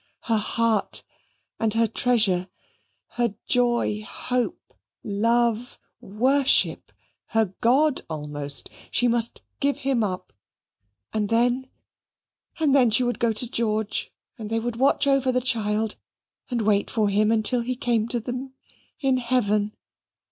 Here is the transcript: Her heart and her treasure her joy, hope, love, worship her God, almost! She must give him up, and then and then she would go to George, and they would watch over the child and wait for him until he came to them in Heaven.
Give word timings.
Her 0.21 0.37
heart 0.37 1.03
and 1.59 1.75
her 1.75 1.85
treasure 1.85 2.47
her 3.09 3.35
joy, 3.45 4.01
hope, 4.03 4.73
love, 5.03 5.77
worship 5.99 6.91
her 7.27 7.53
God, 7.61 8.01
almost! 8.09 8.71
She 8.89 9.07
must 9.07 9.43
give 9.59 9.77
him 9.77 10.03
up, 10.03 10.33
and 11.13 11.29
then 11.29 11.69
and 12.59 12.73
then 12.75 12.89
she 12.89 13.03
would 13.03 13.19
go 13.19 13.31
to 13.31 13.47
George, 13.47 14.11
and 14.39 14.49
they 14.49 14.59
would 14.59 14.77
watch 14.77 15.05
over 15.05 15.31
the 15.31 15.39
child 15.39 15.97
and 16.49 16.63
wait 16.63 16.89
for 16.89 17.07
him 17.09 17.31
until 17.31 17.61
he 17.61 17.75
came 17.75 18.07
to 18.07 18.19
them 18.19 18.55
in 19.01 19.17
Heaven. 19.17 19.75